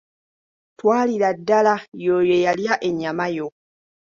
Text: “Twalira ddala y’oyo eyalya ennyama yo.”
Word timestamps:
“Twalira 0.77 1.29
ddala 1.37 1.75
y’oyo 2.03 2.33
eyalya 2.39 2.73
ennyama 2.87 3.25
yo.” 3.35 3.47